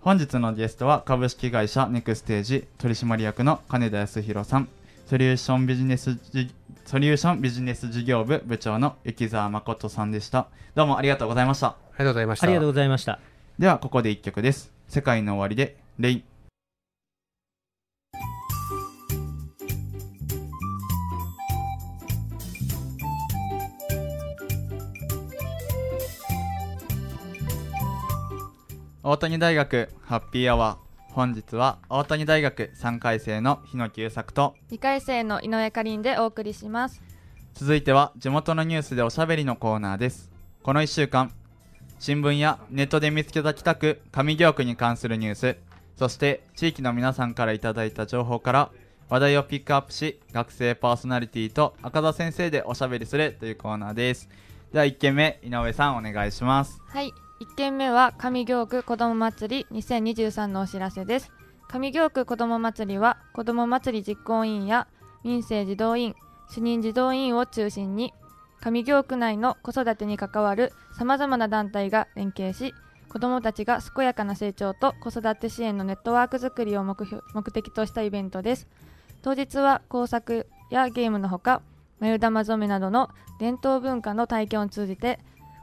[0.02, 4.70] 本日のゲストは株式会社ネクステージ取締役の金田康弘さん、
[5.10, 6.52] ソリューションビジネスじ
[6.86, 10.50] ソリューションビジネス事業部部長の雪澤誠さんでした。
[10.76, 11.70] どうもありがとうございました。
[11.70, 12.46] ありがとうございました。
[12.46, 13.20] ありがとうございました。
[13.58, 16.24] ではここで一曲です世界の終わりでレイ
[29.02, 30.89] 大谷大学ハッピーアワー
[31.20, 37.02] 本日は大谷大学3回生の日野久作と2回生の井上かりんでお送りします。
[37.56, 40.32] 続いては地元のニュースでおしゃべりのコーナーです。
[40.64, 41.34] この1週間
[42.00, 45.58] 新聞やネットで見つけた北区上京区に関するニュース
[45.98, 48.72] そして地域の皆さんからいただいた情報から
[49.10, 54.30] 話題をピックアップし学生パーソナリティと赤田先生でおしゃべりするというコーナーです。
[54.72, 56.82] では1件目井上さんお願いします。
[56.88, 61.32] はい1件目は上京区子ども祭り2023のお知らせです。
[61.70, 64.88] 上京区子ども祭りは子ども祭り実行委員や
[65.24, 66.16] 民生児童委員
[66.50, 68.14] 主任児童委員を中心に
[68.62, 72.74] 上京区内の子育てに関わるさまざまな団体が連携し
[73.08, 78.68] 子どもたちが健やかな成長と子育て支援のネットワークづくりを目標目的としたイベントです。
[79.22, 81.62] 当日は工作やゲームのほか
[82.02, 85.20] 眉玉染めなどの伝統文化の体験を通じて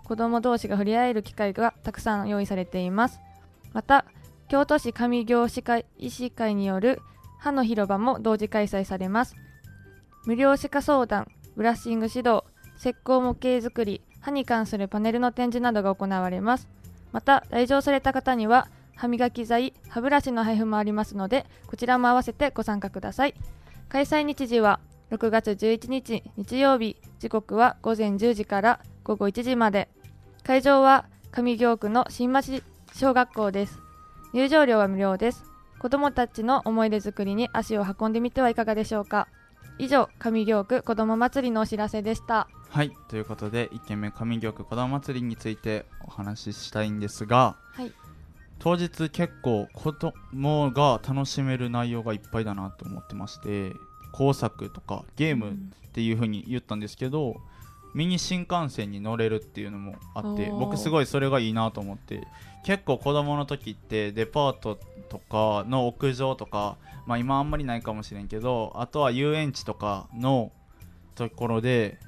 [0.06, 3.20] 子ども同士が触れ合える機会がたくさん用意されています。
[3.72, 4.04] また
[4.48, 7.00] 京都市上京市会医師会による
[7.40, 9.34] 歯の広場も同時開催されます。
[10.24, 12.44] 無料歯科相談ブラッシング指導
[12.78, 16.68] 石膏模型作り歯に関するパネルの展示などが行われます。
[17.10, 23.34] また来場された方には歯磨き剤歯ブラシの配布もありますのでこちらも合わせてご参加ください。
[23.88, 24.78] 開催日時は
[25.10, 26.96] 6月11日日曜日。
[27.18, 29.88] 時刻は午前10時から午後1時まで。
[30.46, 32.62] 会場は上京区の新町
[32.94, 33.80] 小学校です。
[34.32, 35.42] 入場料は無料です。
[35.80, 39.26] 子どもたちの思い出作りに足を運んでみてはいかがでしょうか。
[39.80, 42.46] 以上上京区子ども祭りのお知らせでした。
[42.70, 47.90] はいということで1件目上京区子ども祭りについてお話ししたいんですが、はい、
[48.60, 53.72] 当日結構子供が楽しめる内容がいっぱいだなと思ってまして
[54.12, 55.54] 工作とかゲームっ
[55.90, 57.36] ていう風に言ったんですけど、うん、
[57.96, 62.28] ミニ新幹線に乗れるっていうのもあって僕すごいそれがいいなと思って
[62.62, 64.78] 結構子供の時ってデパート
[65.08, 70.52] とかの屋上とかまあ今あんまりないかもしれんけどあとは遊園地とかの
[71.14, 71.98] ところで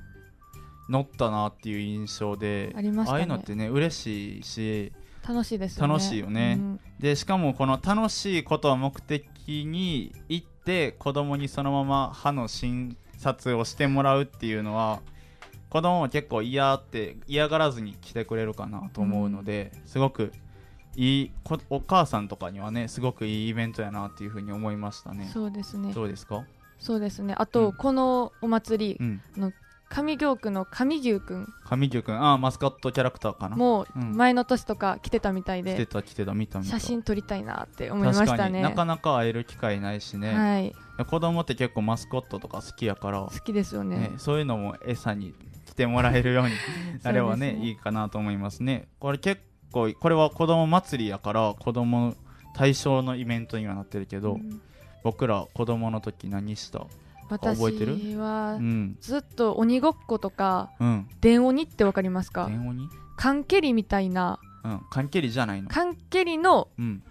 [0.90, 4.92] 乗ったなっていう印象であ、ね,、あいうのってね嬉しいし
[5.26, 5.92] 楽しいですよね。
[5.94, 15.00] 楽しいよね、うん、でしかもこの楽しいことを目的に行って子供にそのまま歯の診察をしてもらうっていうのは
[15.70, 20.32] 子供も結構嫌って嫌がらずに来てくれるかなと思うので、うん、すごく
[20.96, 21.30] いい
[21.70, 25.30] お母さんとかにはねすごくいいイベントやなっていうふうに思いましたね。
[25.32, 25.92] そうですね。
[25.92, 26.44] どうですか？
[26.78, 27.34] そうですね。
[27.36, 29.52] あと、うん、このお祭り、うん、あの
[29.90, 31.48] 上京区の上牛くん。
[31.64, 32.22] 上牛くん。
[32.22, 33.56] ああマスカットキャラクターかな。
[33.56, 36.72] もう前の年とか来てたみたいで、来てた来てた見た見た。
[36.72, 38.60] 写真撮りたいなって思いましたね。
[38.60, 40.74] なかなか会える機会ないしね、はい、
[41.06, 43.20] 子供って結構マスコットとか好きやから。
[43.22, 46.52] 好きですよね、ね、そういうのも餌に来てもらえるように
[47.02, 48.88] なればねね、いいかなと思いますね。
[48.98, 49.40] これ結
[49.72, 52.14] 構これは子供祭りやから子供
[52.54, 54.60] 対象のイベントにはなってるけど、うん、
[55.04, 56.86] 僕ら子供の時何した
[57.30, 57.60] 私
[58.16, 58.58] は
[59.00, 62.46] ずっと鬼ごっことか、うん、電鬼ってわかりますか？
[62.48, 62.88] 電鬼？
[63.16, 65.68] 缶蹴りみたいな、うん、缶蹴りじゃないの？
[65.68, 67.02] 缶蹴りの、うん、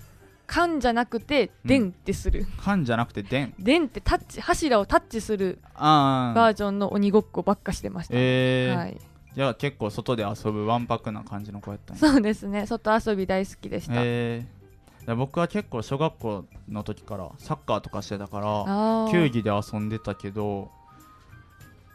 [0.48, 3.54] 缶じゃなくて電ってする、缶じゃなくて電。
[3.60, 8.98] 電ってタッチ柱をタッチするバージョンの鬼ごっこばっかしてました、えー、はい、
[9.36, 12.66] じゃあ結構外で遊ぶわんぱくな感じの子やったんそうですね。
[12.66, 15.16] 外遊び大好きでした、えー。
[15.16, 20.72] 僕は結構小学校の時からサッカーとかしてたから球技で遊んでたけど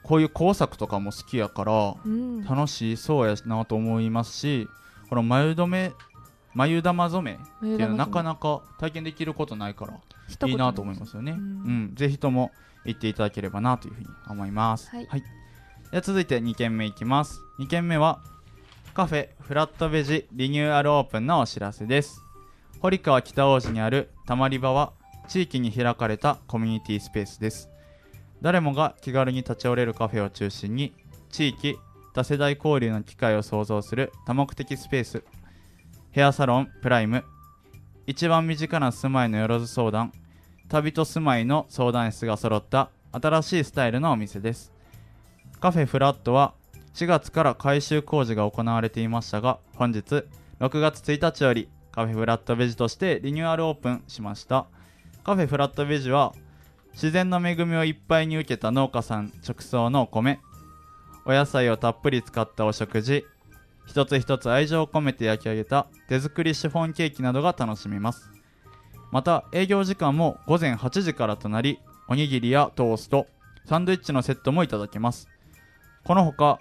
[0.03, 1.97] こういう工作とかも好きやから、
[2.49, 4.69] 楽しそうやなと思いますし
[5.09, 5.93] この眉止め
[6.55, 10.53] 眉玉染めっていうのなかなか体験できることないからい。
[10.53, 11.43] いなと思いますよね、うん、う
[11.93, 12.53] ん、ぜひとも
[12.85, 15.23] 行っていただければなというふうに思います、はい、はい、
[15.93, 17.41] で続いて2軒目いきます。
[17.59, 18.21] 2軒目は
[18.95, 22.21] カフェフラットベジリニューアルオープンのお知らせです。
[22.81, 24.93] 堀川北大路にあるたまり場は
[25.29, 27.71] 地域に開かれたコミュニティスペースです。
[28.43, 30.95] 誰もが気軽に立ち寄れるカフェを中心に
[31.31, 31.77] 地域
[32.13, 35.25] 多世代交流の機会を創造する多目的スペース
[36.13, 37.25] ヘアサロンプライム。
[38.07, 40.13] 一番身近な住まいのよろず相談。
[40.69, 44.75] 旅と住まいの相談室が揃った新しいスタイルのお店です。
[45.59, 46.53] カフェフラットは
[46.93, 50.27] 4月から改修工事が行われていましたが本日
[50.61, 54.67] 6月1日よりカフェフラットベジとしてリニューアルオープンしました。
[55.25, 56.35] カフェフラットベジは
[56.93, 60.41] 自然の恵みをいっぱいに受けた農家さん直送のお米。
[61.25, 63.25] お野菜をたっぷり使ったお食事。
[63.87, 68.31] 一つ一つ愛情を込めて焼き上げた手作りシフォンケーキなどが楽しめます。
[69.11, 73.27] また営業時間も午前8時からとなりおにぎりやトースト
[73.67, 75.29] サンドイッチのセットもいただけます。
[76.05, 76.61] このほか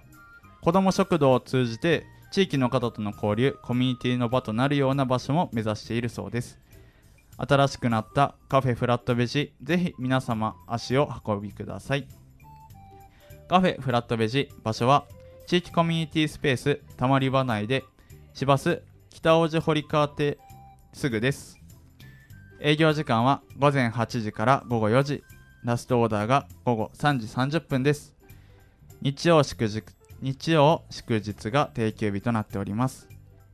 [0.62, 6.60] 子ども食堂を通じて地域の方との交流コミュニティの場となるような場所も目指しているそうです。
[7.38, 12.08] 新しくなったカフェフラットベジぜひ皆様足を運びください。
[13.50, 15.06] カフェフラットベジ場所は
[15.52, 17.84] 地域コミュニティスペースたまり場内で
[18.34, 20.38] 市バス北大路堀川邸
[20.94, 21.60] すぐです。
[22.62, 25.26] 営業時間は午前8時から午後4時。
[25.66, 28.16] ラストオーダーが午後3時30分です。
[29.02, 29.84] 日曜祝日
[30.22, 33.10] 日曜祝日が定休日となっております。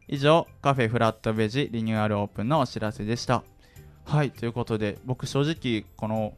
[0.08, 3.44] 以上カフェフラットベジリニューアルオープンのお知らせでした。
[4.06, 6.36] はいということで僕正直この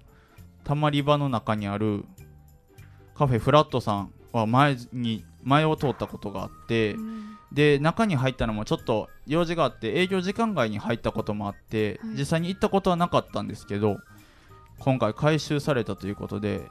[0.63, 2.05] たまり場の中にある
[3.13, 6.95] カフェフラットさんは前に前を通ったことがあって、
[7.51, 12.17] で中に入ったのもちょっと用事があって営業時間外に入ったこともあって、はい。
[12.17, 13.97] 実際に行ったことはなかったんですけど
[14.77, 16.61] 今回回収されたということで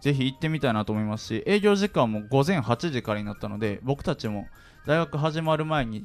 [0.00, 4.46] ぜひ行ってみたいなと思いますし営業時間も午前8時からになったので僕たちも
[4.86, 6.04] 大学始まる前に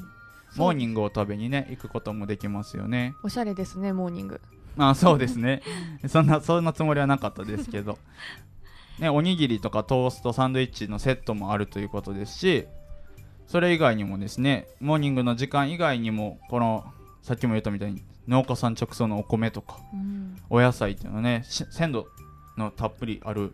[0.55, 3.13] モーニングを食べにね行くこともできますよね。
[3.23, 4.41] おしゃれですねモーニング。
[4.77, 5.61] あそうですね。
[6.07, 7.97] そんなそんなつもりはなかったですけど
[8.99, 12.67] ねおにぎりとかトーストサンドイッチのセットもあるということですし
[13.47, 16.85] それ以外にもですねモーニングの時間以外にもこの
[17.21, 20.37] さっきも言ったみたいに農家さん直送のお米とかうん。
[20.49, 22.07] お野菜っていうのはねし鮮度
[22.57, 23.53] のたっぷりある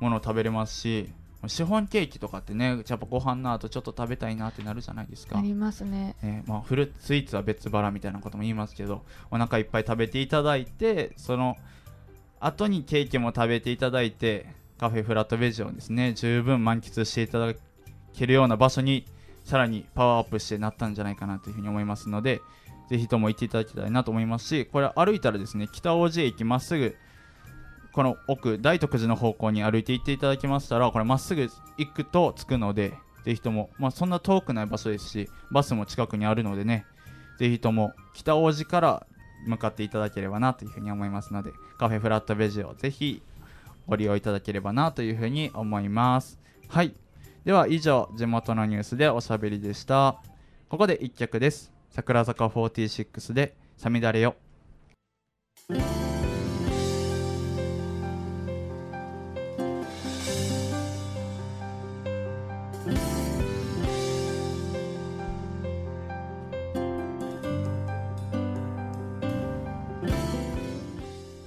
[0.00, 1.10] ものを食べれますし
[1.46, 5.38] シフォンケーキとかってねやっぱご飯の後ちょっと食べたいなってなるじゃないですか。
[5.38, 6.14] ありますね。
[6.22, 11.56] えーまあ、フルスイーツは別腹みたいなことも言いますけどお腹いっぱい食べていただいてその
[12.40, 14.48] 後にケーキも食べていただいて
[14.80, 16.14] カフェフラットベジをですね。
[16.14, 17.52] 十分満喫していただ
[18.14, 19.04] けるような場所に
[19.44, 22.40] さらにパワーアップしてなったんじゃないかなというふうに思いますので
[22.88, 26.96] ぜひとも行っていただきたいなと思いますしこれ歩いたらですね北大路駅まっすぐ
[27.92, 36.86] この奥大徳寺の方向に歩いて行っていただきましたらこれまっすぐ行くと着くのでぜひとも、まあ、そんな遠くない場所ですしバスも近くにあるのでね
[37.38, 39.06] ぜひとも北大路から
[39.46, 43.22] 向かっていただければなというふうに思いますのでカフェフラットベジをぜひ
[43.90, 46.38] ご利用いただければなというふうに思います。
[46.68, 46.94] はい。
[47.44, 50.22] では以上地元のニュースでおしゃべりでした。
[50.68, 51.72] ここで1曲です。
[51.90, 54.36] 桜坂46で「さみだれよ」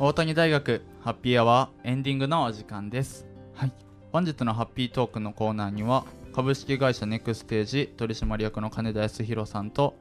[0.04, 3.26] 大谷大学ハッピーアワーエンディングのお時間です。
[3.54, 3.72] はい。
[4.12, 9.96] 本日のハッピートークのコーナーには株式会社ネクステージ取締役の金田康弘さんと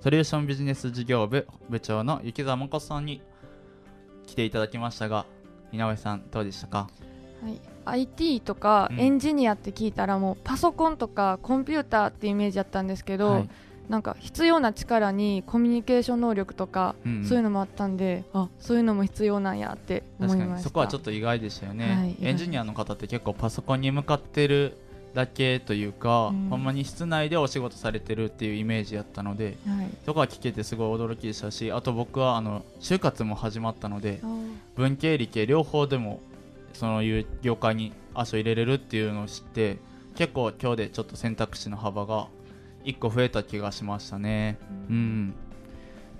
[0.00, 3.20] ソリューションビジネス事業部部長の雪澤誠さんに
[4.28, 5.26] 来ていただきましたが
[5.72, 6.88] 井上さんどうでしたか？
[7.42, 13.50] はい、IT とかうんエンジニアって聞いたらもうパソコンとかコンピューターってイメージだったんですけど、はい
[13.88, 17.24] なんか必要な力にコミュニケーション能力とか、うんうん。
[17.24, 20.38] そういうのもあったんであそういうのも必要なんやって思いました。
[20.38, 20.62] 確かに。
[20.62, 22.16] そこはちょっと意外でしたよね、はい。
[22.20, 24.76] エンジニアの方って結構パソコンに向かってる
[25.14, 26.48] だけというか、うん。
[26.50, 29.88] ほんまに室内でお仕事されてるっていうイメージやったのではい。
[30.04, 34.20] そこは聞けてすごい驚きでしたしあと僕はあの就活も始まったので
[34.76, 36.20] 文系理系両方でも
[36.74, 39.78] そういう業界に足を入れれるっていうのを知って
[40.14, 42.28] 結構今日でちょっと選択肢の幅が
[42.84, 44.58] 1個増えた気がしましたね。
[44.88, 45.28] ううん。
[45.28, 45.34] ん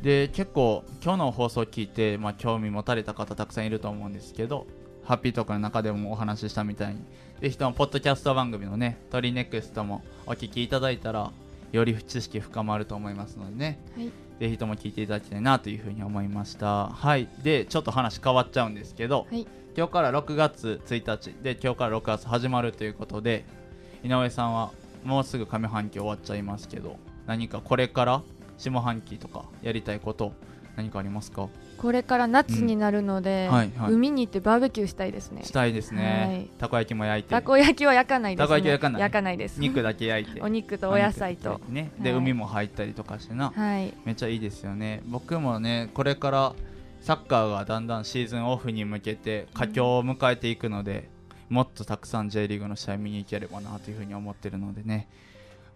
[0.03, 4.67] で結構今日の放送を聞いて、まあ、興味持たれた方たくさんいると思うんですけど
[5.03, 7.01] ハッピートークの中でもお話ししたみたいに
[7.41, 11.33] ぜひともポッドキャスト番組のね「トリネクスト」もお聞きいただいたら
[11.73, 13.81] より知識深まると思いますのでね。
[13.97, 14.11] はい。
[14.41, 16.89] ぜひとも聞いていただきたいなというふうに思いました。
[16.89, 17.29] はい。
[17.43, 19.47] でちょっと話変わっちゃうんですけど、はい。
[19.77, 23.45] 今日から6月1日で今日から6月始まるということで
[24.03, 24.73] 井上さんは
[25.05, 28.23] もうすぐ上半期終わっちゃいますけど何かこれから
[28.57, 30.33] 下半期とかやりたいこと
[30.77, 31.49] 何かありますか？
[31.77, 33.55] これから夏になるので、うん。
[33.55, 33.93] はいはい。
[33.93, 35.43] 海に行ってバーベキューしたいですね。
[35.43, 36.59] したいですね、はい。
[36.59, 37.31] たこ焼きも焼いて。
[37.31, 39.01] たこ焼きは焼かないです、ね、たこ焼きは焼かない？
[39.01, 39.59] 焼かないです。
[39.61, 40.41] 肉だけ焼いて。
[40.41, 41.61] お肉とお野菜と。
[41.69, 41.91] ね。
[41.99, 42.19] で、はい。
[42.21, 43.51] 海も入ったりとかしてな。
[43.51, 43.93] はい。
[44.05, 45.03] めっちゃいいですよね。
[45.07, 46.55] 僕もねこれから
[47.01, 51.09] サッカーがだんだんシーズンオフに向けて佳境を迎えていくので、
[51.49, 55.09] もっとたくさん J リーグの試合見に行ければなというふうに思ってるのでね。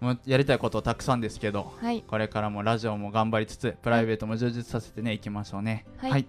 [0.01, 2.03] もうやりたいことたくさんですけどはい。
[2.03, 5.85] これからもラジオも頑張りつつプライベートも充実させてねいきましょうね。
[5.99, 6.27] はい。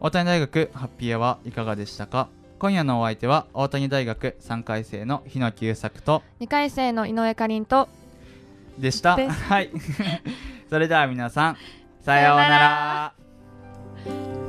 [0.00, 2.28] 大谷大学ハッピーアワーいかがでしたか？
[2.58, 7.88] 今夜のお相手は大谷大学3回生の日野久作と2回生の井上かりんと
[8.78, 9.16] でした。
[9.16, 9.70] はい。
[10.70, 11.56] それでは皆さん
[12.02, 14.41] さようなら